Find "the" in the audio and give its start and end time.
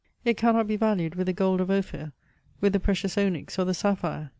1.27-1.33, 2.73-2.79, 3.65-3.75